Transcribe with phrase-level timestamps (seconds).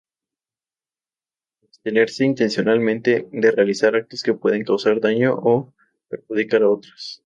[1.61, 5.75] Abstenerse intencionadamente de realizar actos que puedan causar daño o
[6.09, 7.19] perjudicar a otros.